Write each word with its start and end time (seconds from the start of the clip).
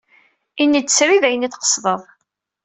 Ini-d 0.63 0.89
srid 0.91 1.23
ayen 1.27 1.45
ay 1.45 1.49
d-tqesdeḍ. 1.51 2.01